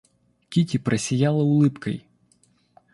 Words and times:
Кити 0.49 0.79
просияла 0.79 1.43
улыбкой. 1.43 2.07